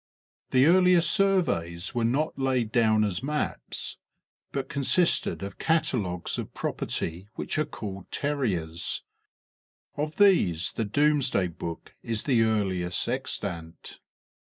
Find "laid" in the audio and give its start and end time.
2.39-2.71